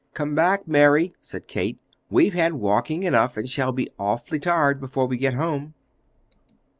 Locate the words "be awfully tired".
3.71-4.79